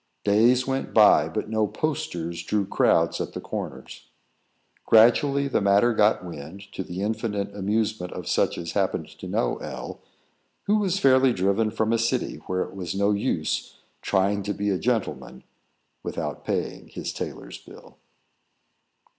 Days 0.23 0.65
went 0.65 0.95
by, 0.95 1.29
but 1.29 1.47
no 1.47 1.67
"posters" 1.67 2.41
drew 2.41 2.65
crowds 2.65 3.21
at 3.21 3.33
the 3.33 3.39
corners. 3.39 4.09
Gradually, 4.87 5.47
the 5.47 5.61
matter 5.61 5.93
got 5.93 6.25
wind, 6.25 6.63
to 6.71 6.81
the 6.83 7.03
infinite 7.03 7.53
amusement 7.55 8.11
of 8.13 8.27
such 8.27 8.57
as 8.57 8.71
happened 8.71 9.09
to 9.09 9.27
know 9.27 9.57
L, 9.57 10.01
who 10.63 10.77
was 10.79 10.97
fairly 10.97 11.33
driven 11.33 11.69
from 11.69 11.93
a 11.93 11.99
city 11.99 12.37
where 12.47 12.63
it 12.63 12.73
was 12.75 12.95
no 12.95 13.11
use 13.11 13.77
trying 14.01 14.41
to 14.41 14.55
be 14.55 14.71
a 14.71 14.79
gentleman 14.79 15.43
without 16.01 16.43
paying 16.43 16.87
his 16.87 17.13
tailor's 17.13 17.59
bill. 17.59 17.99